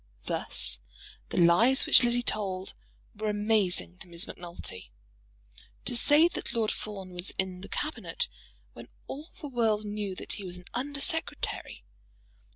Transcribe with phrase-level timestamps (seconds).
[0.23, 0.79] Thus
[1.29, 2.73] the lies which Lizzie told
[3.15, 4.89] were amazing to Miss Macnulty.
[5.85, 8.27] To say that Lord Fawn was in the Cabinet,
[8.73, 11.83] when all the world knew that he was an Under Secretary!